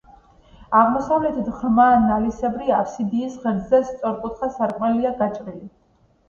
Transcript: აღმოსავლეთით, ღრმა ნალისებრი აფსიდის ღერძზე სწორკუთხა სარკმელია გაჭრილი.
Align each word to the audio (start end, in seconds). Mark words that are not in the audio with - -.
აღმოსავლეთით, 0.77 1.51
ღრმა 1.57 1.85
ნალისებრი 2.05 2.73
აფსიდის 2.77 3.37
ღერძზე 3.45 3.83
სწორკუთხა 3.91 4.51
სარკმელია 4.57 5.13
გაჭრილი. 5.23 5.63